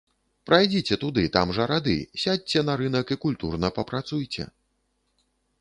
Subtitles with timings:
[0.49, 4.51] Прайдзіце туды, там жа рады, сядзьце на рынак, і культурна папрацуйце.